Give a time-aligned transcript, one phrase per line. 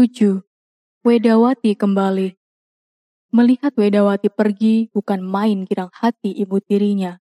[0.00, 0.40] 7.
[1.04, 2.32] Wedawati kembali.
[3.36, 7.20] Melihat Wedawati pergi bukan main girang hati ibu tirinya.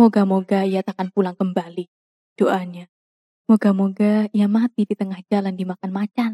[0.00, 1.84] Moga-moga ia takkan pulang kembali.
[2.40, 2.88] Doanya.
[3.44, 6.32] Moga-moga ia mati di tengah jalan dimakan macan.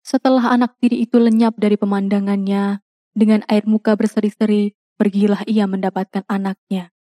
[0.00, 2.80] Setelah anak tiri itu lenyap dari pemandangannya,
[3.12, 6.96] dengan air muka berseri-seri, pergilah ia mendapatkan anaknya.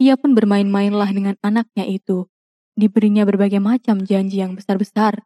[0.00, 2.32] Ia pun bermain-mainlah dengan anaknya itu.
[2.80, 5.20] Diberinya berbagai macam janji yang besar-besar.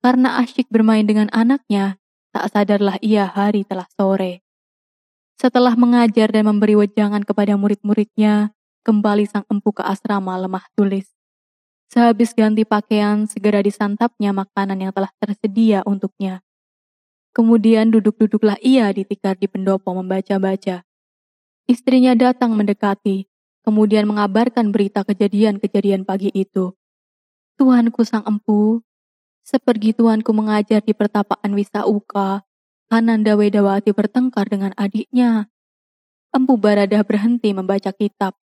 [0.00, 2.00] Karena asyik bermain dengan anaknya,
[2.32, 4.40] tak sadarlah ia hari telah sore.
[5.36, 8.52] Setelah mengajar dan memberi wejangan kepada murid-muridnya,
[8.84, 11.08] kembali sang empu ke asrama lemah tulis.
[11.92, 16.40] Sehabis ganti pakaian, segera disantapnya makanan yang telah tersedia untuknya.
[17.34, 20.86] Kemudian duduk-duduklah ia di tikar di pendopo membaca-baca.
[21.66, 23.26] Istrinya datang mendekati,
[23.62, 26.74] kemudian mengabarkan berita kejadian-kejadian pagi itu.
[27.58, 28.82] Tuanku sang empu,
[29.44, 32.44] sepergi tuanku mengajar di pertapaan Wisauka,
[32.90, 35.50] Ananda Wedawati bertengkar dengan adiknya.
[36.30, 38.38] Empu Barada berhenti membaca kitab.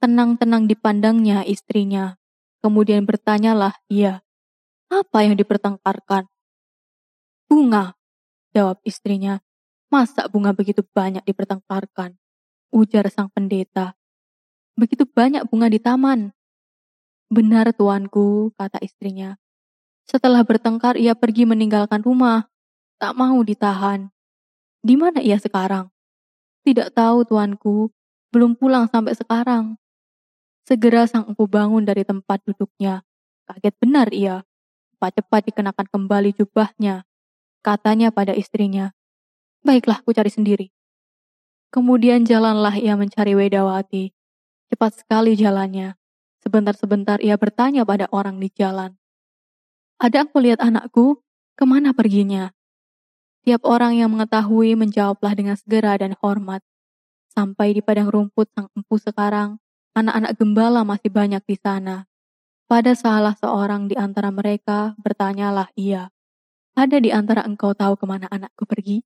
[0.00, 2.20] Tenang-tenang dipandangnya istrinya.
[2.60, 4.20] Kemudian bertanyalah ia,
[4.86, 6.30] apa yang dipertengkarkan?
[7.50, 7.98] Bunga,
[8.54, 9.42] jawab istrinya.
[9.90, 12.14] Masa bunga begitu banyak dipertengkarkan?
[12.70, 13.98] Ujar sang pendeta.
[14.78, 16.30] Begitu banyak bunga di taman.
[17.26, 19.34] Benar tuanku, kata istrinya.
[20.06, 22.46] Setelah bertengkar ia pergi meninggalkan rumah.
[22.96, 24.08] Tak mau ditahan.
[24.80, 25.90] Di mana ia sekarang?
[26.62, 27.90] Tidak tahu tuanku,
[28.32, 29.76] belum pulang sampai sekarang.
[30.66, 33.02] Segera sang empu bangun dari tempat duduknya.
[33.46, 34.42] Kaget benar ia.
[34.96, 37.04] Cepat-cepat dikenakan kembali jubahnya.
[37.60, 38.96] Katanya pada istrinya,
[39.66, 40.70] Baiklah, ku cari sendiri.
[41.74, 44.14] Kemudian jalanlah ia mencari Wedawati.
[44.70, 45.98] Cepat sekali jalannya.
[46.38, 48.94] Sebentar-sebentar ia bertanya pada orang di jalan.
[49.96, 51.24] Ada aku lihat anakku?
[51.56, 52.52] Ke mana perginya?
[53.48, 56.60] Tiap orang yang mengetahui menjawablah dengan segera dan hormat.
[57.32, 59.56] Sampai di padang rumput sang empu sekarang,
[59.96, 62.04] anak-anak gembala masih banyak di sana.
[62.68, 66.12] Pada salah seorang di antara mereka bertanyalah ia,
[66.76, 69.00] ada di antara engkau tahu ke mana anakku pergi?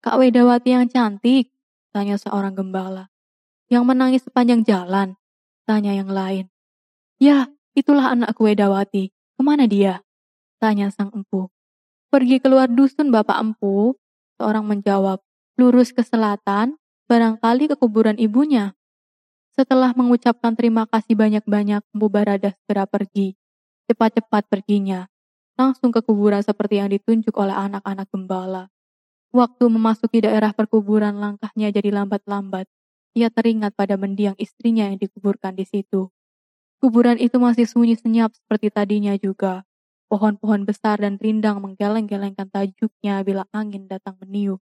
[0.00, 1.52] Kak Wedawati yang cantik,
[1.92, 3.12] tanya seorang gembala.
[3.68, 5.20] Yang menangis sepanjang jalan?
[5.68, 6.48] Tanya yang lain.
[7.20, 9.12] Ya, itulah anak kue Dawati.
[9.40, 10.04] Ke mana dia?
[10.60, 11.48] Tanya sang empu.
[12.12, 13.96] Pergi keluar dusun Bapak Empu.
[14.36, 15.24] Seorang menjawab,
[15.56, 16.76] lurus ke selatan,
[17.08, 18.76] barangkali ke kuburan ibunya.
[19.56, 23.32] Setelah mengucapkan terima kasih banyak-banyak, Empu Barada segera pergi.
[23.88, 25.08] Cepat-cepat perginya.
[25.56, 28.68] Langsung ke kuburan seperti yang ditunjuk oleh anak-anak gembala.
[29.32, 32.68] Waktu memasuki daerah perkuburan langkahnya jadi lambat-lambat.
[33.16, 36.12] Ia teringat pada mendiang istrinya yang dikuburkan di situ.
[36.80, 39.68] Kuburan itu masih sunyi senyap seperti tadinya juga.
[40.08, 44.64] Pohon-pohon besar dan rindang menggeleng-gelengkan tajuknya bila angin datang meniup.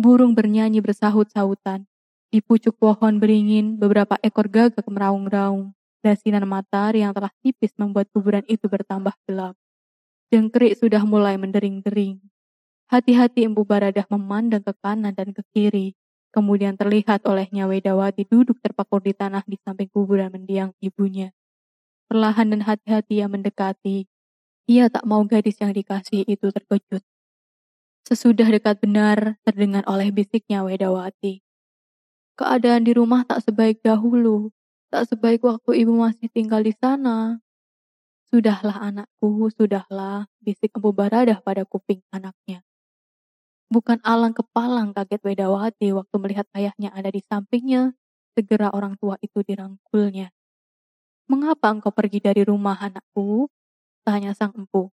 [0.00, 1.84] Burung bernyanyi bersahut-sahutan.
[2.32, 5.76] Di pucuk pohon beringin, beberapa ekor gagak meraung-raung.
[6.00, 9.52] Dan sinar matahari yang telah tipis membuat kuburan itu bertambah gelap.
[10.32, 12.16] Jengkrik sudah mulai mendering-dering.
[12.88, 15.92] Hati-hati Empu Baradah memandang ke kanan dan ke kiri,
[16.32, 21.28] Kemudian terlihat olehnya Wedawati duduk terpakur di tanah di samping kuburan mendiang ibunya.
[22.12, 24.04] Perlahan dan hati-hati ia mendekati.
[24.68, 27.00] Ia tak mau gadis yang dikasih itu terkejut.
[28.04, 31.40] Sesudah dekat benar, terdengar oleh bisiknya Wedawati.
[32.36, 34.52] Keadaan di rumah tak sebaik dahulu,
[34.92, 37.40] tak sebaik waktu ibu masih tinggal di sana.
[38.28, 42.60] Sudahlah anakku, sudahlah, bisik Empu Baradah pada kuping anaknya.
[43.72, 47.96] Bukan alang kepalang kaget Wedawati waktu melihat ayahnya ada di sampingnya,
[48.36, 50.28] segera orang tua itu dirangkulnya.
[51.30, 53.46] Mengapa engkau pergi dari rumah anakku?
[54.02, 54.90] Tanya sang empu.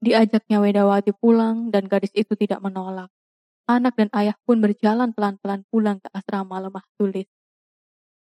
[0.00, 3.12] Diajaknya Wedawati pulang dan gadis itu tidak menolak.
[3.68, 7.28] Anak dan ayah pun berjalan pelan-pelan pulang ke asrama lemah tulis.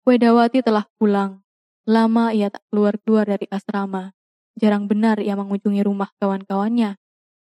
[0.07, 1.43] Wedawati telah pulang.
[1.83, 4.15] Lama ia tak keluar-keluar dari asrama.
[4.57, 6.97] Jarang benar ia mengunjungi rumah kawan-kawannya.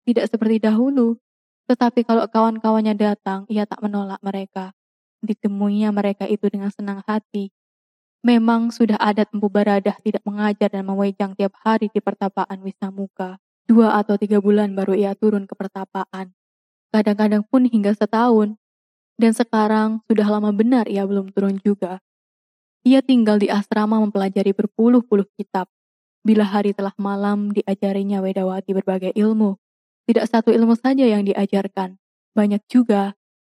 [0.04, 1.16] Tidak seperti dahulu,
[1.64, 4.76] tetapi kalau kawan-kawannya datang, ia tak menolak mereka.
[5.24, 7.48] Ditemuinya mereka itu dengan senang hati.
[8.24, 13.36] Memang sudah adat Empu Baradah tidak mengajar dan mewejang tiap hari di pertapaan Wisamuka.
[13.68, 16.32] Dua atau tiga bulan baru ia turun ke pertapaan.
[16.88, 18.56] Kadang-kadang pun hingga setahun.
[19.20, 22.00] Dan sekarang sudah lama benar ia belum turun juga.
[22.80, 25.68] Ia tinggal di asrama mempelajari berpuluh-puluh kitab.
[26.24, 29.60] Bila hari telah malam diajarinya Wedawati berbagai ilmu,
[30.08, 32.00] tidak satu ilmu saja yang diajarkan,
[32.32, 33.12] banyak juga.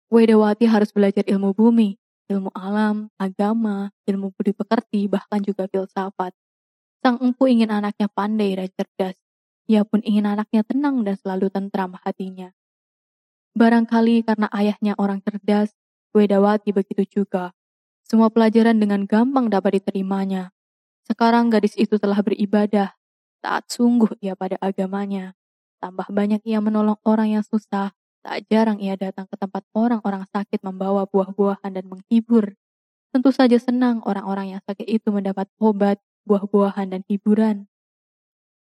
[0.10, 6.34] Wedawati harus belajar ilmu bumi, ilmu alam, agama, ilmu budi pekerti, bahkan juga filsafat.
[7.06, 9.16] Sang empu ingin anaknya pandai dan cerdas.
[9.66, 12.54] Ia pun ingin anaknya tenang dan selalu tentram hatinya.
[13.56, 15.74] Barangkali karena ayahnya orang cerdas,
[16.16, 17.52] Wedawati begitu juga.
[18.06, 20.56] Semua pelajaran dengan gampang dapat diterimanya.
[21.04, 22.96] Sekarang gadis itu telah beribadah.
[23.44, 25.36] Taat sungguh ia pada agamanya.
[25.84, 27.92] Tambah banyak ia menolong orang yang susah.
[28.26, 32.58] Tak jarang ia datang ke tempat orang-orang sakit membawa buah-buahan dan menghibur.
[33.14, 37.70] Tentu saja senang orang-orang yang sakit itu mendapat obat, buah-buahan, dan hiburan.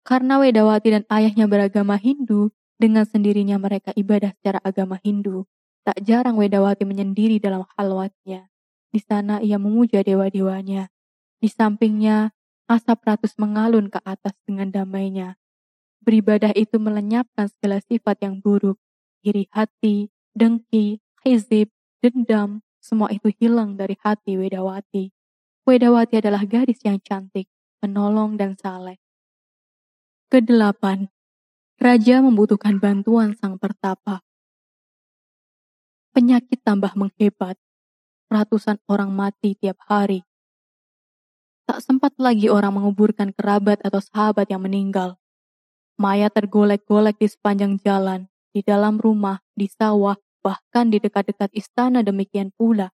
[0.03, 5.47] Karena Wedawati dan ayahnya beragama Hindu, dengan sendirinya mereka ibadah secara agama Hindu.
[5.87, 8.51] Tak jarang Wedawati menyendiri dalam halwatnya.
[8.91, 10.91] Di sana ia memuja dewa-dewanya.
[11.39, 12.35] Di sampingnya,
[12.67, 15.39] asap ratus mengalun ke atas dengan damainya.
[16.03, 18.75] Beribadah itu melenyapkan segala sifat yang buruk,
[19.23, 21.71] iri hati, dengki, hizib,
[22.03, 25.15] dendam, semua itu hilang dari hati Wedawati.
[25.63, 27.47] Wedawati adalah gadis yang cantik,
[27.79, 28.99] penolong dan saleh.
[30.27, 31.07] Kedelapan,
[31.79, 34.19] Raja membutuhkan bantuan sang pertapa.
[36.13, 37.55] Penyakit tambah menghebat.
[38.27, 40.25] Ratusan orang mati tiap hari.
[41.63, 45.15] Tak sempat lagi orang menguburkan kerabat atau sahabat yang meninggal.
[46.01, 50.15] Mayat tergolek-golek di sepanjang jalan, di dalam rumah, di sawah,
[50.45, 52.93] bahkan di dekat-dekat istana demikian pula.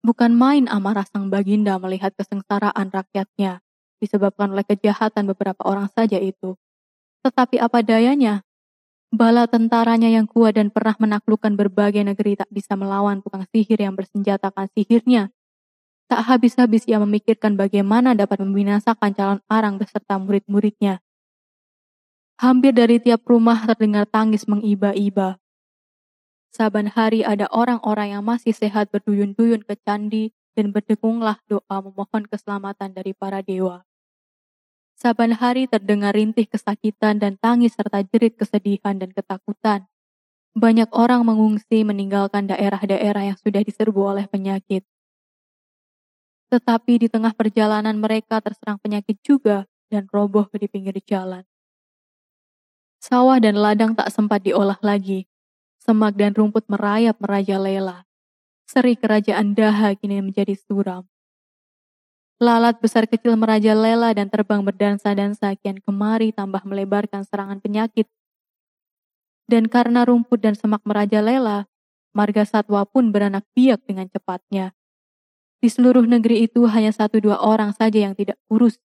[0.00, 3.60] Bukan main amarah sang baginda melihat kesengsaraan rakyatnya,
[4.00, 6.56] disebabkan oleh kejahatan beberapa orang saja itu.
[7.20, 8.40] Tetapi apa dayanya?
[9.10, 13.98] Bala tentaranya yang kuat dan pernah menaklukkan berbagai negeri tak bisa melawan tukang sihir yang
[13.98, 15.34] bersenjatakan sihirnya.
[16.06, 21.02] Tak habis-habis ia memikirkan bagaimana dapat membinasakan calon arang beserta murid-muridnya.
[22.40, 25.36] Hampir dari tiap rumah terdengar tangis mengiba-iba.
[26.48, 32.96] Saban hari ada orang-orang yang masih sehat berduyun-duyun ke candi dan berdekunglah doa memohon keselamatan
[32.96, 33.84] dari para dewa.
[34.96, 39.84] Saban hari terdengar rintih kesakitan dan tangis serta jerit kesedihan dan ketakutan.
[40.56, 44.88] Banyak orang mengungsi meninggalkan daerah-daerah yang sudah diserbu oleh penyakit.
[46.48, 51.44] Tetapi di tengah perjalanan mereka terserang penyakit juga dan roboh di pinggir jalan.
[53.00, 55.24] Sawah dan ladang tak sempat diolah lagi.
[55.80, 58.04] Semak dan rumput merayap merajalela.
[58.68, 61.08] Seri kerajaan Daha kini menjadi suram.
[62.36, 68.04] Lalat besar kecil merajalela dan terbang berdansa-dansa kian kemari tambah melebarkan serangan penyakit.
[69.48, 71.68] Dan karena rumput dan semak merajalela,
[72.12, 74.76] marga satwa pun beranak biak dengan cepatnya.
[75.60, 78.80] Di seluruh negeri itu hanya satu dua orang saja yang tidak kurus.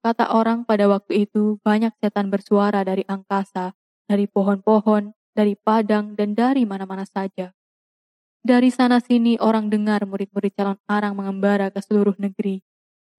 [0.00, 3.76] Kata orang pada waktu itu banyak setan bersuara dari angkasa,
[4.08, 7.52] dari pohon-pohon, dari padang, dan dari mana-mana saja.
[8.40, 12.64] Dari sana sini orang dengar murid-murid calon arang mengembara ke seluruh negeri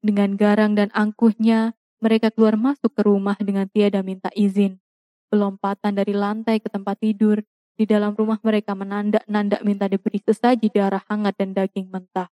[0.02, 4.82] dengan garang dan angkuhnya, mereka keluar masuk ke rumah dengan tiada minta izin.
[5.30, 7.46] Pelompatan dari lantai ke tempat tidur,
[7.78, 12.34] di dalam rumah mereka menandak-nandak minta diberi sesaji darah hangat dan daging mentah.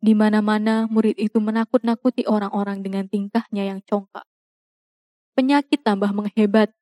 [0.00, 4.24] Di mana-mana murid itu menakut-nakuti orang-orang dengan tingkahnya yang congkak.
[5.36, 6.72] Penyakit tambah menghebat,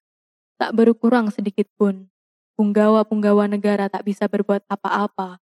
[0.58, 2.06] tak berkurang sedikit pun.
[2.54, 5.42] Punggawa-punggawa negara tak bisa berbuat apa-apa.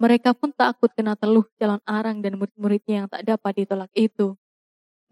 [0.00, 4.36] Mereka pun takut kena teluh jalan arang dan murid-muridnya yang tak dapat ditolak itu.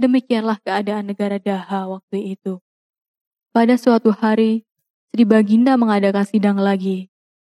[0.00, 2.61] Demikianlah keadaan negara Daha waktu itu.
[3.55, 4.67] Pada suatu hari,
[5.14, 7.09] Sri Baginda mengadakan sidang lagi.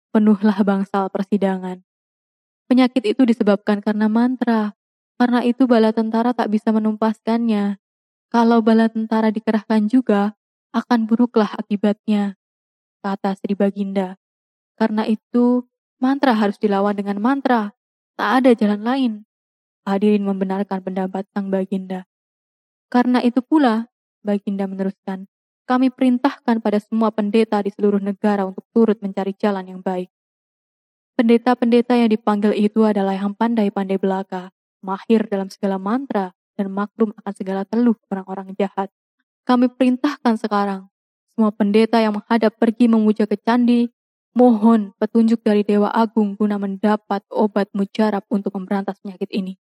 [0.09, 1.85] Penuhlah bangsal persidangan.
[2.71, 4.71] Penyakit itu disebabkan karena mantra.
[5.19, 7.75] Karena itu bala tentara tak bisa menumpaskannya.
[8.31, 10.39] Kalau bala tentara dikerahkan juga,
[10.71, 12.39] akan buruklah akibatnya,
[13.03, 14.15] kata Sri Baginda.
[14.79, 15.67] Karena itu,
[16.01, 17.75] Mantra harus dilawan dengan mantra.
[18.17, 19.11] Tak ada jalan lain.
[19.83, 22.07] Hadirin membenarkan pendapat sang Baginda.
[22.89, 23.91] Karena itu pula,
[24.23, 25.27] Baginda meneruskan,
[25.67, 30.07] kami perintahkan pada semua pendeta di seluruh negara untuk turut mencari jalan yang baik.
[31.15, 34.49] Pendeta-pendeta yang dipanggil itu adalah yang pandai-pandai belaka,
[34.81, 38.89] mahir dalam segala mantra, dan maklum akan segala teluh orang-orang jahat.
[39.45, 40.87] Kami perintahkan sekarang,
[41.33, 43.91] semua pendeta yang menghadap pergi memuja ke candi,
[44.31, 49.59] Mohon petunjuk dari Dewa Agung guna mendapat obat mujarab untuk memberantas penyakit ini.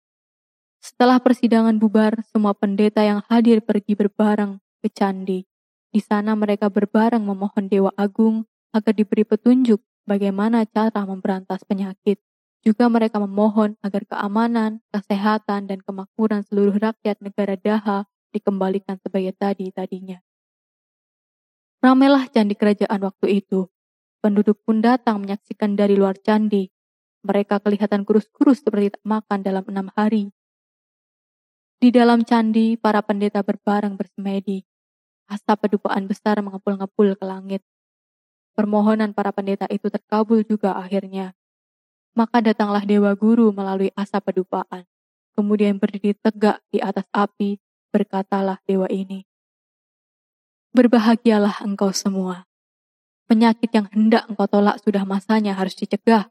[0.79, 5.43] Setelah persidangan bubar, semua pendeta yang hadir pergi berbareng ke candi.
[5.91, 12.19] Di sana mereka berbareng memohon Dewa Agung agar diberi petunjuk bagaimana cara memberantas penyakit.
[12.63, 20.23] Juga mereka memohon agar keamanan, kesehatan, dan kemakmuran seluruh rakyat negara Daha dikembalikan sebagai tadi-tadinya.
[21.83, 23.67] Ramelah candi kerajaan waktu itu.
[24.23, 26.71] Penduduk pun datang menyaksikan dari luar candi.
[27.27, 30.31] Mereka kelihatan kurus-kurus seperti tak makan dalam enam hari.
[31.83, 34.63] Di dalam candi, para pendeta berbareng bersemedi.
[35.27, 37.63] asap pedupaan besar mengepul-ngepul ke langit.
[38.53, 41.33] Permohonan para pendeta itu terkabul juga akhirnya.
[42.13, 44.85] Maka datanglah Dewa Guru melalui asap pedupaan.
[45.33, 47.57] Kemudian berdiri tegak di atas api,
[47.89, 49.25] berkatalah Dewa ini.
[50.77, 52.45] Berbahagialah engkau semua.
[53.25, 56.29] Penyakit yang hendak engkau tolak sudah masanya harus dicegah.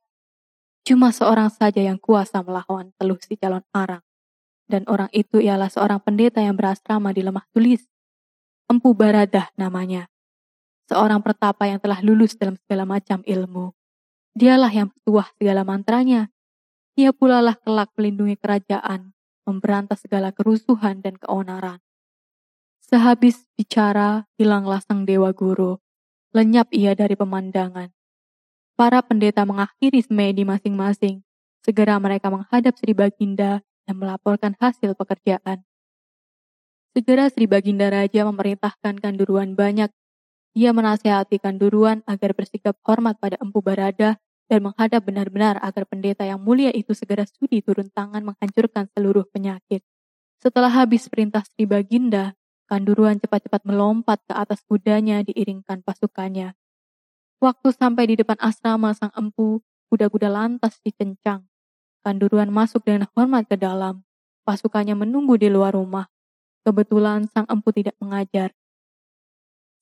[0.87, 4.07] Cuma seorang saja yang kuasa melawan teluh si calon arang.
[4.71, 7.83] Dan orang itu ialah seorang pendeta yang berasrama di lemah tulis.
[8.71, 10.12] Empu Baradah namanya
[10.91, 13.75] seorang pertapa yang telah lulus dalam segala macam ilmu.
[14.33, 16.33] Dialah yang petuah segala mantranya.
[16.97, 19.13] Ia pula lah kelak melindungi kerajaan,
[19.45, 21.81] memberantas segala kerusuhan dan keonaran.
[22.85, 25.81] Sehabis bicara, hilanglah sang dewa guru.
[26.33, 27.93] Lenyap ia dari pemandangan.
[28.77, 31.25] Para pendeta mengakhiri semedi masing-masing.
[31.65, 35.65] Segera mereka menghadap Sri Baginda dan melaporkan hasil pekerjaan.
[36.93, 39.89] Segera Sri Baginda Raja memerintahkan kanduruan banyak
[40.53, 44.21] ia menasihati Kanduruan agar bersikap hormat pada Empu Barada
[44.53, 49.81] dan menghadap benar-benar agar pendeta yang mulia itu segera sudi turun tangan menghancurkan seluruh penyakit.
[50.37, 52.37] Setelah habis perintah Sri Baginda,
[52.69, 56.57] Kanduruan cepat-cepat melompat ke atas kudanya diiringkan pasukannya.
[57.37, 59.61] Waktu sampai di depan asrama sang empu,
[59.93, 61.45] kuda-kuda lantas dikencang.
[62.01, 64.09] Kanduruan masuk dengan hormat ke dalam.
[64.49, 66.09] Pasukannya menunggu di luar rumah.
[66.65, 68.57] Kebetulan sang empu tidak mengajar.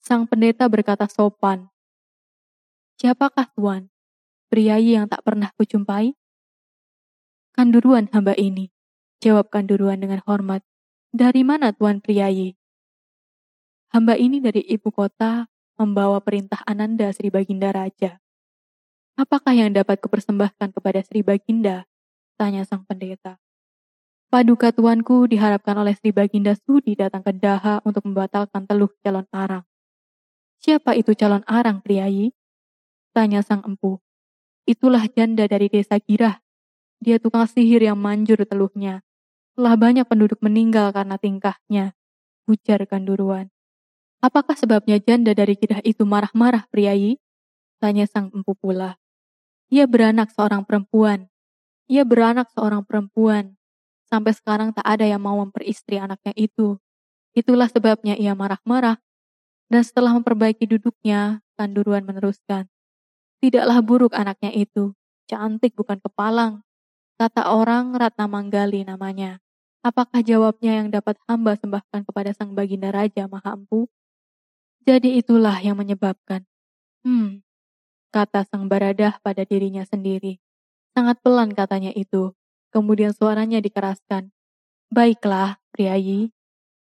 [0.01, 1.69] Sang pendeta berkata sopan,
[2.97, 3.93] Siapakah Tuan?
[4.49, 6.17] Priayi yang tak pernah kucumpai?
[7.53, 8.73] Kanduruan hamba ini,
[9.21, 10.65] jawab Kanduruan dengan hormat.
[11.13, 12.57] Dari mana Tuan Priayi?
[13.93, 15.45] Hamba ini dari ibu kota
[15.77, 18.17] membawa perintah Ananda Sri Baginda Raja.
[19.21, 21.85] Apakah yang dapat kupersembahkan kepada Sri Baginda?
[22.41, 23.37] Tanya sang pendeta.
[24.33, 29.61] Paduka tuanku diharapkan oleh Sri Baginda Sudi datang ke Daha untuk membatalkan teluh calon arang.
[30.61, 32.37] Siapa itu calon arang, priayi?
[33.17, 33.97] Tanya sang empu.
[34.69, 36.37] Itulah janda dari desa Girah.
[37.01, 39.01] Dia tukang sihir yang manjur teluhnya.
[39.57, 41.97] Telah banyak penduduk meninggal karena tingkahnya.
[42.45, 43.49] Ujar kanduruan.
[44.21, 47.17] Apakah sebabnya janda dari Girah itu marah-marah, priayi?
[47.81, 49.01] Tanya sang empu pula.
[49.73, 51.25] Ia beranak seorang perempuan.
[51.89, 53.57] Ia beranak seorang perempuan.
[54.05, 56.77] Sampai sekarang tak ada yang mau memperistri anaknya itu.
[57.33, 59.01] Itulah sebabnya ia marah-marah
[59.71, 62.67] dan setelah memperbaiki duduknya, Kanduruan meneruskan.
[63.39, 64.91] Tidaklah buruk anaknya itu,
[65.31, 66.59] cantik bukan kepalang.
[67.15, 69.39] Kata orang Ratna Manggali namanya.
[69.79, 73.87] Apakah jawabnya yang dapat hamba sembahkan kepada Sang Baginda Raja Maha Empu?
[74.83, 76.43] Jadi itulah yang menyebabkan.
[77.05, 77.41] Hmm,
[78.11, 80.37] kata Sang Baradah pada dirinya sendiri.
[80.91, 82.35] Sangat pelan katanya itu.
[82.73, 84.33] Kemudian suaranya dikeraskan.
[84.91, 86.35] Baiklah, Priayi,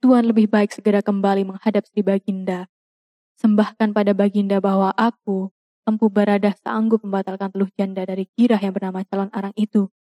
[0.02, 2.66] Tuan lebih baik segera kembali menghadap Sri Baginda.
[3.38, 5.54] Sembahkan pada Baginda bahwa aku,
[5.86, 9.94] Empu Baradah sanggup membatalkan teluh janda dari kirah yang bernama calon arang itu.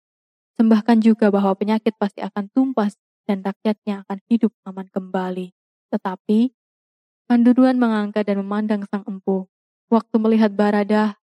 [0.55, 2.95] Sembahkan juga bahwa penyakit pasti akan tumpas
[3.27, 5.51] dan rakyatnya akan hidup aman kembali.
[5.91, 6.55] Tetapi,
[7.29, 9.45] Panduduan mengangkat dan memandang sang empu.
[9.91, 11.19] Waktu melihat Baradah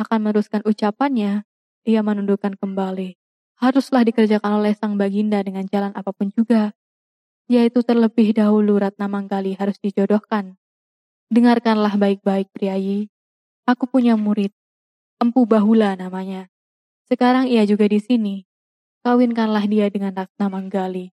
[0.00, 1.44] akan meneruskan ucapannya,
[1.82, 3.18] ia menundukkan kembali.
[3.58, 6.72] Haruslah dikerjakan oleh sang baginda dengan jalan apa pun juga
[7.50, 10.54] yaitu terlebih dahulu Ratna Manggali harus dijodohkan.
[11.34, 13.10] Dengarkanlah baik-baik priayi,
[13.66, 14.54] aku punya murid,
[15.18, 16.46] Empu Bahula namanya.
[17.10, 18.46] Sekarang ia juga di sini.
[19.02, 21.10] Kawinkanlah dia dengan Ratna Manggali.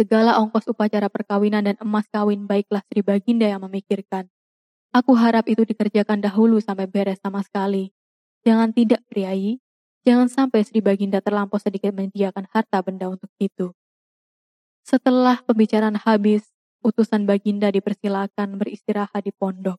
[0.00, 4.24] Segala ongkos upacara perkawinan dan emas kawin baiklah Sri Baginda yang memikirkan.
[4.88, 7.92] Aku harap itu dikerjakan dahulu sampai beres sama sekali.
[8.46, 9.60] Jangan tidak, priayi.
[10.08, 13.76] Jangan sampai Sri Baginda terlampau sedikit menyediakan harta benda untuk itu.
[14.88, 16.48] Setelah pembicaraan habis,
[16.80, 19.76] utusan Baginda dipersilakan beristirahat di pondok.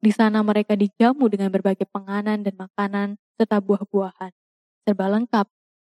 [0.00, 4.32] Di sana mereka dijamu dengan berbagai penganan dan makanan serta buah-buahan.
[4.88, 5.52] Serba lengkap,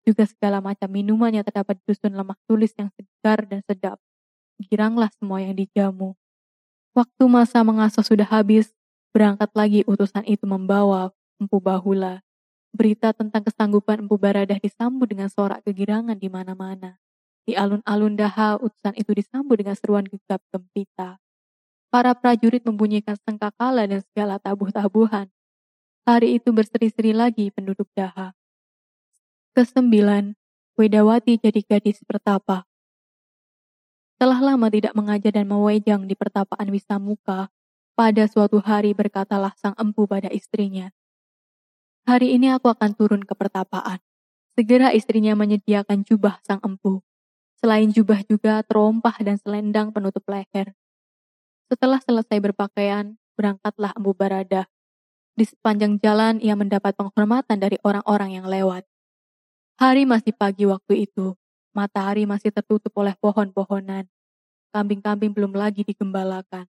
[0.08, 4.00] juga segala macam minuman yang terdapat di dusun lemah tulis yang segar dan sedap.
[4.56, 6.16] Giranglah semua yang dijamu.
[6.96, 8.72] Waktu masa mengasuh sudah habis,
[9.12, 12.24] berangkat lagi utusan itu membawa Empu Bahula.
[12.72, 16.96] Berita tentang kesanggupan Empu Baradah disambut dengan sorak kegirangan di mana-mana.
[17.48, 21.16] Di alun-alun Daha, utusan itu disambut dengan seruan gegap gempita.
[21.88, 25.32] Para prajurit membunyikan sengkakala dan segala tabuh-tabuhan.
[26.04, 28.36] Hari itu berseri-seri lagi penduduk Daha.
[29.56, 30.36] Kesembilan,
[30.76, 32.68] Wedawati jadi gadis pertapa.
[34.20, 37.48] Telah lama tidak mengajar dan mewejang di pertapaan Wisamuka,
[37.96, 40.92] pada suatu hari berkatalah sang empu pada istrinya,
[42.04, 44.04] Hari ini aku akan turun ke pertapaan.
[44.52, 47.07] Segera istrinya menyediakan jubah sang empu.
[47.58, 50.78] Selain jubah juga terompah dan selendang penutup leher.
[51.66, 54.70] Setelah selesai berpakaian, berangkatlah Empu Baradah.
[55.34, 58.86] Di sepanjang jalan ia mendapat penghormatan dari orang-orang yang lewat.
[59.78, 61.34] Hari masih pagi waktu itu.
[61.74, 64.06] Matahari masih tertutup oleh pohon-pohonan.
[64.74, 66.66] Kambing-kambing belum lagi digembalakan.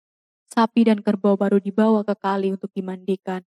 [0.48, 3.44] Sapi dan kerbau baru dibawa ke kali untuk dimandikan.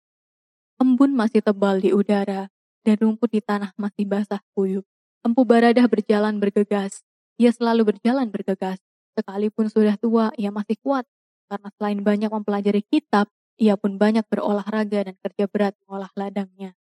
[0.81, 2.49] Embun masih tebal di udara,
[2.85, 4.85] dan rumput di tanah masih basah kuyup.
[5.21, 7.05] Empu Baradah berjalan bergegas.
[7.37, 8.81] Ia selalu berjalan bergegas.
[9.15, 11.05] Sekalipun sudah tua, ia masih kuat.
[11.51, 16.73] Karena selain banyak mempelajari kitab, ia pun banyak berolahraga dan kerja berat mengolah ladangnya.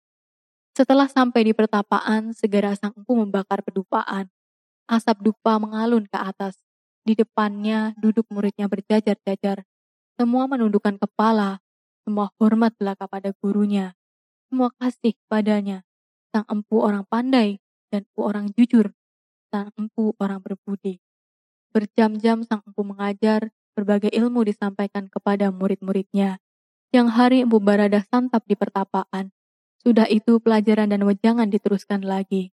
[0.72, 4.32] Setelah sampai di pertapaan, segera sang empu membakar pedupaan.
[4.88, 6.56] Asap dupa mengalun ke atas.
[7.04, 9.68] Di depannya duduk muridnya berjajar-jajar.
[10.16, 11.60] Semua menundukkan kepala,
[12.08, 13.92] semua hormat belaka pada gurunya.
[14.48, 15.84] Semua kasih padanya.
[16.32, 17.60] Sang empu orang pandai
[17.92, 18.96] dan empu orang jujur.
[19.50, 21.02] Sang empu orang berbudi.
[21.74, 26.38] Berjam-jam sang empu mengajar, berbagai ilmu disampaikan kepada murid-muridnya.
[26.94, 29.34] Yang hari empu baradah santap di pertapaan.
[29.82, 32.54] Sudah itu pelajaran dan wejangan diteruskan lagi.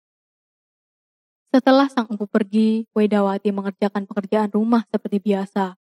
[1.53, 5.77] Setelah sang empu pergi, Wedawati mengerjakan pekerjaan rumah seperti biasa.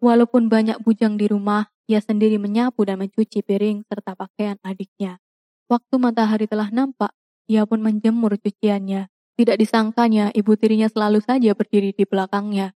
[0.00, 5.20] Walaupun banyak bujang di rumah, ia sendiri menyapu dan mencuci piring serta pakaian adiknya.
[5.68, 7.12] Waktu matahari telah nampak,
[7.44, 9.11] ia pun menjemur cuciannya.
[9.32, 12.76] Tidak disangkanya, ibu tirinya selalu saja berdiri di belakangnya.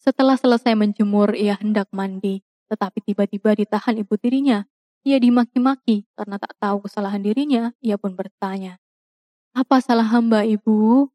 [0.00, 2.40] Setelah selesai menjemur, ia hendak mandi,
[2.72, 4.64] tetapi tiba-tiba ditahan ibu tirinya.
[5.06, 8.82] Ia dimaki-maki karena tak tahu kesalahan dirinya, ia pun bertanya,
[9.54, 11.06] Apa salah hamba ibu?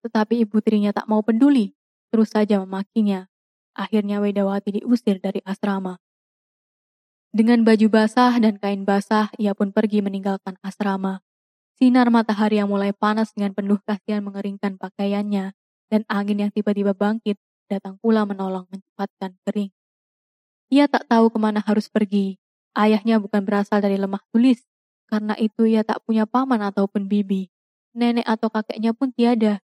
[0.00, 1.74] Tetapi ibu tirinya tak mau peduli,
[2.08, 3.28] terus saja memakinya.
[3.76, 6.00] Akhirnya Wedawati diusir dari asrama.
[7.28, 11.20] Dengan baju basah dan kain basah, ia pun pergi meninggalkan asrama.
[11.78, 15.54] Sinar matahari yang mulai panas dengan penuh kasihan mengeringkan pakaiannya,
[15.86, 17.38] dan angin yang tiba-tiba bangkit
[17.70, 19.70] datang pula menolong mencepatkan kering.
[20.74, 22.34] Ia tak tahu ke mana harus pergi.
[22.74, 24.66] Ayahnya bukan berasal dari lemah tulis,
[25.06, 27.46] karena itu ia tak punya paman ataupun bibi.
[27.94, 29.62] Nenek atau kakeknya pun tiada.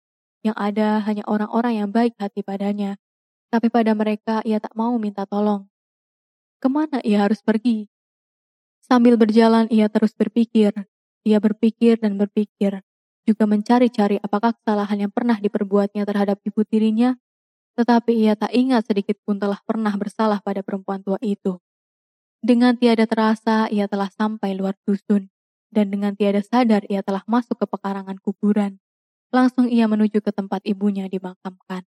[0.47, 2.97] Yang ada hanya orang-orang yang baik hati padanya.
[3.51, 5.67] Tapi pada mereka ia tak mau minta tolong.
[6.63, 7.91] Ke mana ia harus pergi?
[8.79, 10.87] Sambil berjalan ia terus berpikir.
[11.27, 12.87] Ia berpikir dan berpikir,
[13.27, 17.19] juga mencari-cari apakah kesalahan yang pernah diperbuatnya terhadap ibu tirinya,
[17.75, 21.59] tetapi ia tak ingat sedikit pun telah pernah bersalah pada perempuan tua itu.
[22.39, 25.27] Dengan tiada terasa ia telah sampai luar dusun,
[25.75, 28.79] dan dengan tiada sadar ia telah masuk ke pekarangan kuburan.
[29.35, 31.83] Langsung ia menuju ke tempat ibunya dimakamkan.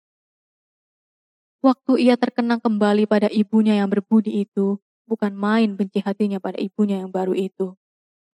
[1.61, 7.05] Waktu ia terkenang kembali pada ibunya yang berbudi itu, bukan main benci hatinya pada ibunya
[7.05, 7.77] yang baru itu.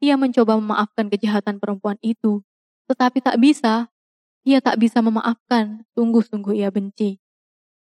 [0.03, 2.43] Ia mencoba memaafkan kejahatan perempuan itu,
[2.91, 3.87] tetapi tak bisa.
[4.43, 7.23] Ia tak bisa memaafkan, sungguh-sungguh ia benci.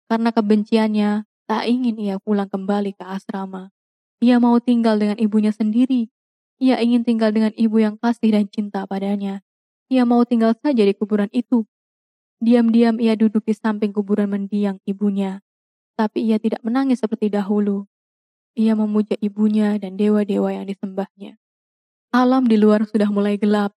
[0.06, 3.74] Karena kebenciannya, tak ingin ia pulang kembali ke asrama.
[4.22, 6.14] Ia mau tinggal dengan ibunya sendiri.
[6.62, 9.42] Ia ingin tinggal dengan ibu yang kasih dan cinta padanya.
[9.90, 11.66] Ia mau tinggal saja di kuburan itu,
[12.42, 15.46] Diam-diam ia duduk di samping kuburan mendiang ibunya.
[15.94, 17.86] Tapi ia tidak menangis seperti dahulu.
[18.58, 21.38] Ia memuja ibunya dan dewa-dewa yang disembahnya.
[22.12, 23.72] Alam di luar sudah mulai gelap.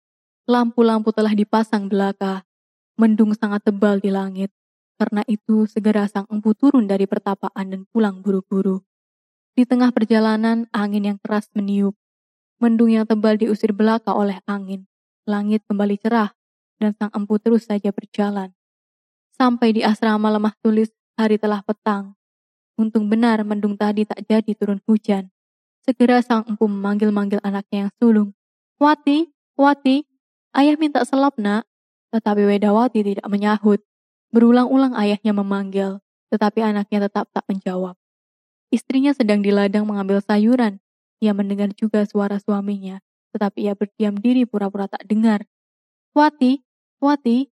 [0.49, 2.49] Lampu-lampu telah dipasang belaka.
[2.97, 4.49] Mendung sangat tebal di langit.
[4.97, 8.81] Karena itu segera sang empu turun dari pertapaan dan pulang buru-buru.
[9.53, 11.92] Di tengah perjalanan, angin yang keras meniup.
[12.57, 14.88] Mendung yang tebal diusir belaka oleh angin.
[15.29, 16.33] Langit kembali cerah
[16.81, 18.49] dan sang empu terus saja berjalan.
[19.37, 20.88] Sampai di asrama lemah tulis,
[21.21, 22.16] hari telah petang.
[22.81, 25.29] Untung benar mendung tadi tak jadi turun hujan.
[25.83, 28.31] Segera sang empu memanggil-manggil anaknya yang sulung.
[28.79, 30.07] Wati, Wati,
[30.55, 31.66] ayah minta selop nak.
[32.14, 33.83] Tetapi Wedawati tidak menyahut.
[34.31, 37.99] Berulang-ulang ayahnya memanggil, tetapi anaknya tetap tak menjawab.
[38.73, 40.81] Istrinya sedang di ladang mengambil sayuran.
[41.21, 43.03] Ia mendengar juga suara suaminya,
[43.37, 45.45] tetapi ia berdiam diri pura-pura tak dengar.
[46.16, 46.64] Wati,
[47.01, 47.49] Wati,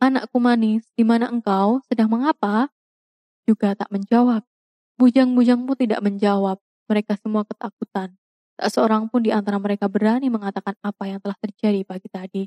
[0.00, 1.80] anakku manis, di mana engkau?
[1.88, 2.68] Sedang mengapa?
[3.44, 4.44] Juga tak menjawab.
[4.96, 6.60] Bujang-bujangmu tidak menjawab.
[6.86, 8.12] Mereka semua ketakutan.
[8.54, 12.42] Tak seorang pun di antara mereka berani mengatakan apa yang telah terjadi pagi tadi.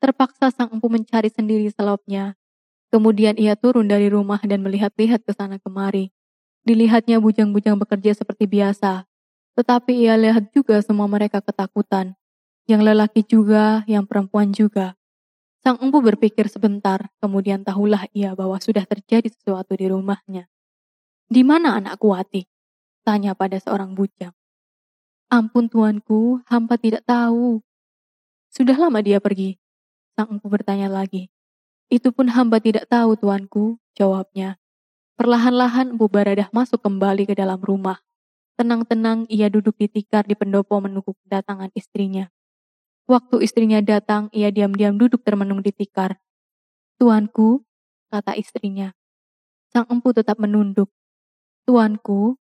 [0.00, 2.36] Terpaksa sang empu mencari sendiri selopnya.
[2.88, 6.14] Kemudian ia turun dari rumah dan melihat-lihat ke sana kemari.
[6.64, 9.04] Dilihatnya bujang-bujang bekerja seperti biasa.
[9.56, 12.16] Tetapi ia lihat juga semua mereka ketakutan.
[12.66, 14.98] Yang lelaki juga, yang perempuan juga.
[15.66, 20.46] Sang empu berpikir sebentar, kemudian tahulah ia bahwa sudah terjadi sesuatu di rumahnya.
[21.26, 22.55] Di mana anakku Wati?
[23.06, 24.34] Tanya pada seorang bujang.
[25.30, 27.62] Ampun tuanku, hamba tidak tahu.
[28.50, 29.62] Sudah lama dia pergi.
[30.18, 31.30] Sang empu bertanya lagi.
[31.86, 34.58] Itu pun hamba tidak tahu tuanku, jawabnya.
[35.14, 38.02] Perlahan-lahan Empu Baradah masuk kembali ke dalam rumah.
[38.58, 42.26] Tenang-tenang ia duduk di tikar di pendopo menunggu kedatangan istrinya.
[43.06, 46.18] Waktu istrinya datang, ia diam-diam duduk termenung di tikar.
[46.98, 47.62] Tuanku,
[48.10, 48.90] kata istrinya.
[49.70, 50.90] Sang empu tetap menunduk.
[51.68, 52.34] Tuanku,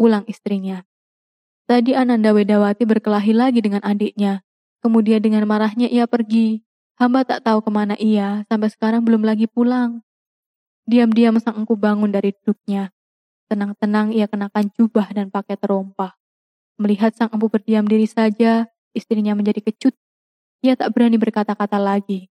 [0.00, 0.82] ulang istrinya.
[1.64, 4.44] Tadi Ananda Wedawati berkelahi lagi dengan adiknya.
[4.84, 6.60] Kemudian dengan marahnya ia pergi.
[7.00, 10.04] Hamba tak tahu ke mana ia, sampai sekarang belum lagi pulang.
[10.84, 12.92] Diam-diam sang engku bangun dari duduknya.
[13.48, 16.16] Tenang-tenang ia kenakan jubah dan pakai terompah.
[16.74, 19.94] Melihat sang empu berdiam diri saja, istrinya menjadi kecut.
[20.64, 22.32] Ia tak berani berkata-kata lagi.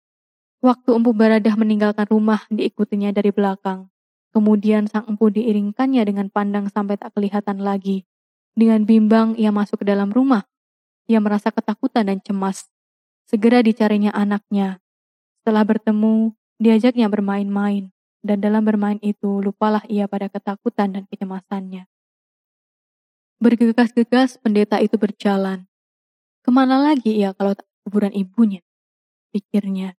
[0.64, 3.89] Waktu empu Baradah meninggalkan rumah diikutinya dari belakang.
[4.30, 8.06] Kemudian sang empu diiringkannya dengan pandang sampai tak kelihatan lagi.
[8.54, 10.46] Dengan bimbang ia masuk ke dalam rumah.
[11.10, 12.70] Ia merasa ketakutan dan cemas.
[13.26, 14.78] Segera dicarinya anaknya.
[15.42, 17.90] Setelah bertemu, diajaknya bermain-main
[18.20, 21.88] dan dalam bermain itu lupalah ia pada ketakutan dan kecemasannya.
[23.40, 25.64] Bergegas-gegas pendeta itu berjalan.
[26.44, 28.60] Ke mana lagi ia kalau tak kuburan ibunya?
[29.32, 29.96] Pikirnya.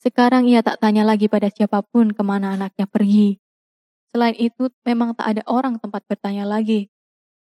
[0.00, 3.36] Sekarang ia tak tanya lagi pada siapa pun ke mana anaknya pergi.
[4.12, 6.92] Selain itu, memang tak ada orang tempat bertanya lagi.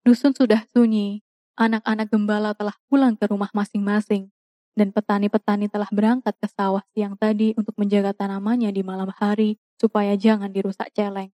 [0.02, 1.22] Dusun sudah sunyi,
[1.54, 4.34] anak-anak gembala telah pulang ke rumah masing-masing,
[4.74, 10.18] dan petani-petani telah berangkat ke sawah siang tadi untuk menjaga tanamannya di malam hari supaya
[10.18, 11.30] jangan dirusak celeng.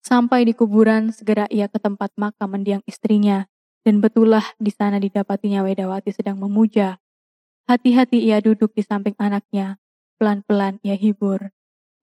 [0.00, 3.44] Sampai di kuburan, segera ia ke tempat makam mendiang istrinya,
[3.84, 6.96] dan betullah di sana didapatinya Wedawati sedang memuja.
[7.68, 9.76] Hati-hati ia duduk di samping anaknya,
[10.16, 11.52] pelan-pelan ia hibur.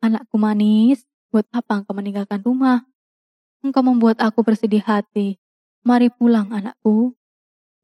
[0.06, 2.85] Anakku manis, buat apa engkau meninggalkan rumah?
[3.65, 5.41] Engkau membuat aku bersedih hati.
[5.85, 7.13] Mari pulang anakku.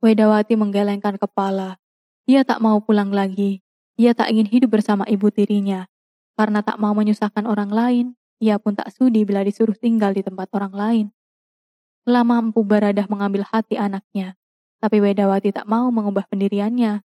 [0.01, 1.77] Wedawati menggelengkan kepala.
[2.25, 3.61] Ia tak mau pulang lagi.
[3.97, 5.85] Ia tak ingin hidup bersama ibu tirinya.
[6.33, 8.05] Karena tak mau menyusahkan orang lain,
[8.41, 11.05] ia pun tak sudi bila disuruh tinggal di tempat orang lain.
[12.09, 14.33] Lama Empu Baradah mengambil hati anaknya,
[14.81, 17.05] tapi Wedawati tak mau mengubah pendiriannya.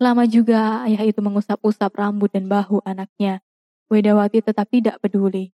[0.00, 3.44] Lama juga ayah itu mengusap-usap rambut dan bahu anaknya.
[3.92, 5.52] Wedawati tetap tidak peduli.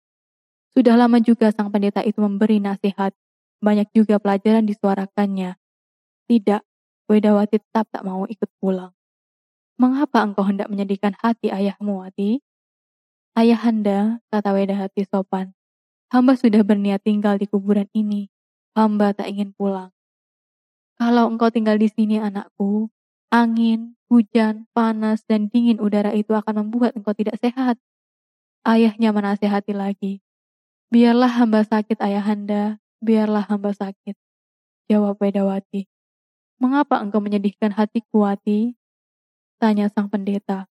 [0.77, 3.17] Sudah lama juga sang pendeta itu memberi nasihat.
[3.65, 5.57] Banyak juga pelajaran disuarakannya.
[6.29, 6.63] Tidak,
[7.09, 8.93] Wedawati tetap tak mau ikut pulang.
[9.81, 12.45] Mengapa engkau hendak menyedihkan hati ayahmu, Wati?
[13.33, 15.57] Ayahanda, kata Wedahati sopan,
[16.13, 18.29] hamba sudah berniat tinggal di kuburan ini.
[18.77, 19.89] Hamba tak ingin pulang.
[21.01, 22.93] Kalau engkau tinggal di sini anakku,
[23.33, 27.81] angin, hujan, panas, dan dingin udara itu akan membuat engkau tidak sehat.
[28.69, 30.26] Ayahnya menasehati lagi.
[30.87, 34.15] Biarlah hamba sakit ayahanda, biarlah hamba sakit.
[34.87, 35.91] Jawab Wedawati.
[36.63, 38.79] Mengapa engkau menyedihkan hatiku, Wati?
[39.59, 40.71] Tanya sang pendeta.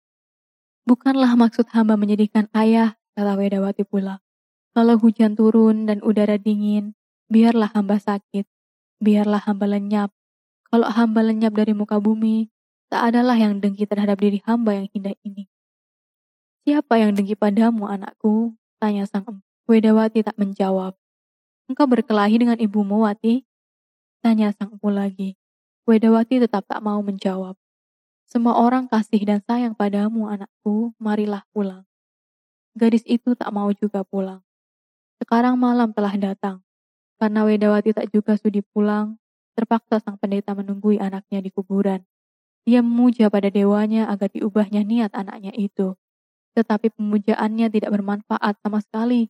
[0.88, 4.24] Bukanlah maksud hamba menyedihkan ayah, kata Wedawati pula.
[4.72, 6.96] Kalau hujan turun dan udara dingin,
[7.28, 8.48] biarlah hamba sakit,
[9.04, 10.16] biarlah hamba lenyap.
[10.72, 12.48] Kalau hamba lenyap dari muka bumi,
[12.88, 15.44] tak adalah yang dengki terhadap diri hamba yang indah ini.
[16.64, 18.56] Siapa yang dengki padamu, anakku?
[18.80, 19.44] Tanya sang.
[19.66, 20.94] Wedawati tak menjawab.
[21.66, 23.42] Engkau berkelahi dengan ibumu, Wati?
[24.22, 25.34] Tanya sang empu lagi.
[25.90, 27.58] Wedawati tetap tak mau menjawab.
[28.30, 31.82] Semua orang kasih dan sayang padamu, anakku, marilah pulang.
[32.78, 34.38] Gadis itu tak mau juga pulang.
[35.18, 36.62] Sekarang malam telah datang.
[37.18, 39.18] Karena Wedawati tak juga sudi pulang,
[39.58, 42.06] terpaksa sang pendeta menunggui anaknya di kuburan.
[42.62, 45.98] Dia memuja pada dewanya agar diubahnya niat anaknya itu.
[46.54, 49.26] Tetapi pemujaannya tidak bermanfaat sama sekali.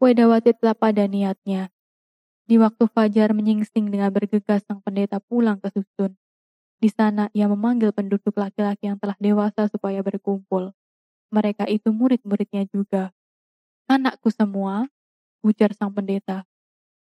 [0.00, 1.68] Wedawati tetap pada niatnya.
[2.48, 6.16] Di waktu fajar menyingsing dengan bergegas sang pendeta pulang ke susun.
[6.80, 10.72] Di sana ia memanggil penduduk laki-laki yang telah dewasa supaya berkumpul.
[11.28, 13.12] Mereka itu murid-muridnya juga.
[13.92, 14.88] Anakku semua,
[15.44, 16.48] ujar sang pendeta.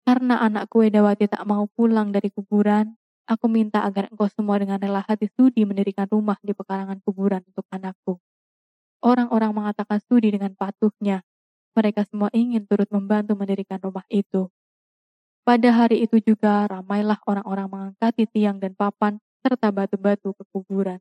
[0.01, 2.97] Karena anakku Edawati tak mau pulang dari kuburan,
[3.29, 7.69] aku minta agar engkau semua dengan rela hati sudi mendirikan rumah di pekarangan kuburan untuk
[7.69, 8.17] anakku.
[9.05, 11.21] Orang-orang mengatakan studi dengan patuhnya.
[11.77, 14.49] Mereka semua ingin turut membantu mendirikan rumah itu.
[15.45, 20.97] Pada hari itu juga ramailah orang-orang mengangkati tiang dan papan serta batu-batu ke kuburan.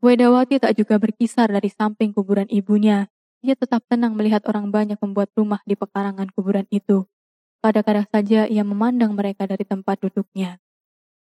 [0.00, 3.12] Wedawati tak juga berkisar dari samping kuburan ibunya.
[3.44, 7.04] Ia tetap tenang melihat orang banyak membuat rumah di pekarangan kuburan itu.
[7.60, 10.56] Kadang-kadang saja ia memandang mereka dari tempat duduknya.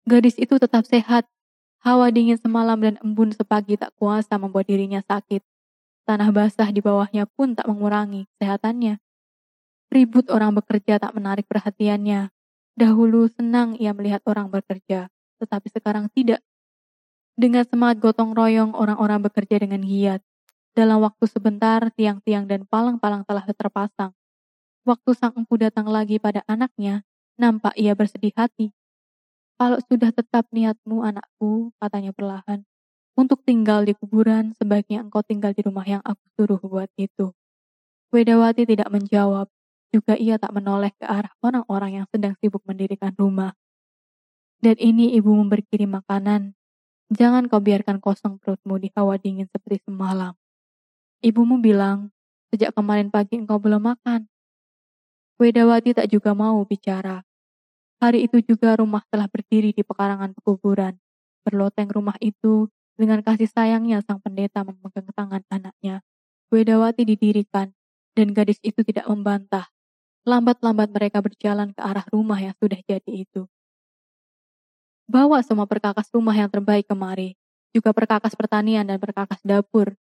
[0.06, 1.26] Gadis itu tetap sehat.
[1.82, 5.42] Hawa dingin semalam dan embun sepagi tak kuasa membuat dirinya sakit.
[6.08, 8.96] Tanah basah di bawahnya pun tak mengurangi kesehatannya.
[9.92, 12.32] Ribut orang bekerja tak menarik perhatiannya.
[12.80, 16.42] Dahulu senang ia melihat orang bekerja tetapi sekarang tidak.
[17.38, 20.20] Dengan semangat gotong royong, orang-orang bekerja dengan giat.
[20.74, 24.10] Dalam waktu sebentar, tiang-tiang dan palang-palang telah terpasang.
[24.82, 27.06] Waktu sang empu datang lagi pada anaknya,
[27.38, 28.74] nampak ia bersedih hati.
[29.58, 32.66] Kalau sudah tetap niatmu anakku, katanya perlahan,
[33.18, 37.34] untuk tinggal di kuburan, sebaiknya engkau tinggal di rumah yang aku suruh buat itu.
[38.14, 39.50] Wedawati tidak menjawab,
[39.90, 43.58] juga ia tak menoleh ke arah orang-orang yang sedang sibuk mendirikan rumah.
[44.62, 46.54] Dan ini ibu berkirim makanan.
[47.10, 50.38] Jangan kau biarkan kosong perutmu di hawa dingin seperti semalam.
[51.18, 52.14] Ibumu bilang,
[52.54, 54.30] sejak kemarin pagi engkau belum makan.
[55.42, 57.26] Wedawati tak juga mau bicara.
[57.98, 60.94] Hari itu juga rumah telah berdiri di pekarangan pekuburan.
[61.42, 66.02] Berloteng rumah itu dengan kasih sayangnya sang pendeta memegang tangan anaknya.
[66.50, 67.70] Wedawati didirikan
[68.18, 69.70] dan gadis itu tidak membantah.
[70.26, 73.46] Lambat-lambat mereka berjalan ke arah rumah yang sudah jadi itu.
[75.08, 77.38] Bawa semua perkakas rumah yang terbaik kemari,
[77.72, 79.96] juga perkakas pertanian dan perkakas dapur.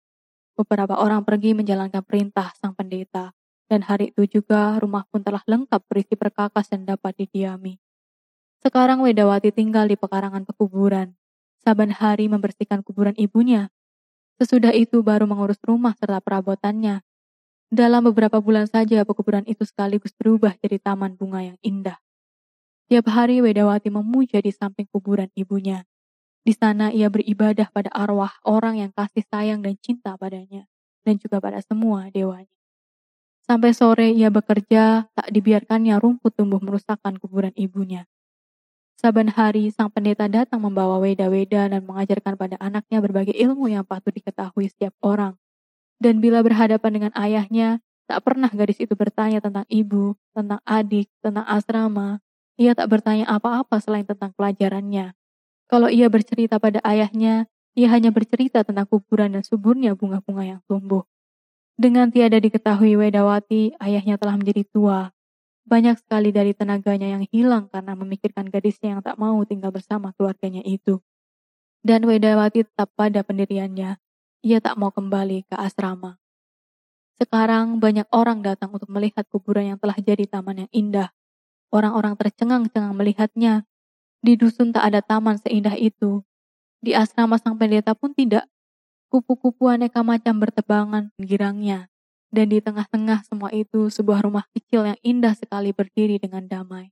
[0.56, 3.30] Beberapa orang pergi menjalankan perintah sang pendeta,
[3.70, 7.78] dan hari itu juga rumah pun telah lengkap berisi perkakas dan dapat didiami.
[8.64, 11.14] Sekarang Wedawati tinggal di pekarangan pekuburan.
[11.66, 13.74] Saban hari membersihkan kuburan ibunya.
[14.38, 17.02] Sesudah itu baru mengurus rumah serta perabotannya
[17.74, 21.98] dalam beberapa bulan saja pekuburan itu sekaligus berubah jadi taman bunga yang indah.
[22.86, 25.82] Tiap hari Wedawati memuja di samping kuburan ibunya.
[26.46, 30.70] Di sana ia beribadah pada arwah orang yang kasih sayang dan cinta padanya,
[31.02, 32.46] dan juga pada semua dewanya.
[33.42, 38.06] Sampai sore ia bekerja, tak dibiarkannya rumput tumbuh merusakkan kuburan ibunya.
[39.06, 44.10] Saban hari sang pendeta datang membawa weda-weda dan mengajarkan pada anaknya berbagai ilmu yang patut
[44.10, 45.38] diketahui setiap orang
[45.96, 51.46] dan bila berhadapan dengan ayahnya, tak pernah gadis itu bertanya tentang ibu, tentang adik, tentang
[51.48, 52.20] asrama.
[52.56, 55.12] Ia tak bertanya apa-apa selain tentang pelajarannya.
[55.66, 61.04] Kalau ia bercerita pada ayahnya, ia hanya bercerita tentang kuburan dan suburnya bunga-bunga yang tumbuh.
[61.76, 65.12] Dengan tiada diketahui Wedawati, ayahnya telah menjadi tua.
[65.66, 70.62] Banyak sekali dari tenaganya yang hilang karena memikirkan gadisnya yang tak mau tinggal bersama keluarganya
[70.62, 71.02] itu.
[71.82, 73.98] Dan Wedawati tetap pada pendiriannya,
[74.46, 76.22] ia tak mau kembali ke asrama.
[77.18, 81.10] Sekarang banyak orang datang untuk melihat kuburan yang telah jadi taman yang indah.
[81.74, 83.66] Orang-orang tercengang-cengang melihatnya.
[84.22, 86.22] Di dusun tak ada taman seindah itu.
[86.78, 88.46] Di asrama sang pendeta pun tidak.
[89.10, 91.90] Kupu-kupu aneka macam bertebangan girangnya.
[92.30, 96.90] Dan di tengah-tengah semua itu sebuah rumah kecil yang indah sekali berdiri dengan damai.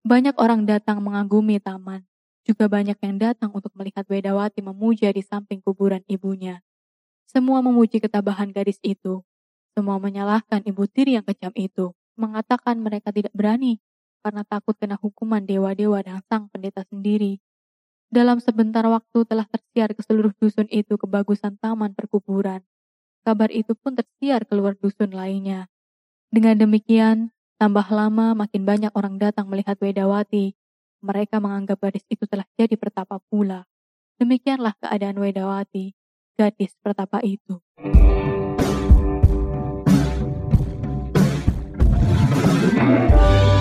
[0.00, 2.04] Banyak orang datang mengagumi taman.
[2.44, 6.64] Juga banyak yang datang untuk melihat Wedawati memuja di samping kuburan ibunya.
[7.28, 9.22] Semua memuji ketabahan gadis itu.
[9.76, 13.78] Semua menyalahkan ibu tiri yang kejam itu, mengatakan mereka tidak berani
[14.20, 17.40] karena takut kena hukuman dewa-dewa dan sang pendeta sendiri.
[18.10, 22.66] Dalam sebentar waktu telah tersiar ke seluruh dusun itu kebagusan taman perkuburan.
[23.20, 25.68] Kabar itu pun tersiar keluar dusun lainnya.
[26.32, 30.56] Dengan demikian, tambah lama makin banyak orang datang melihat Wedawati
[31.00, 33.64] mereka menganggap gadis itu telah jadi pertapa pula.
[34.20, 35.96] Demikianlah keadaan Wedawati,
[36.36, 37.60] gadis pertapa itu.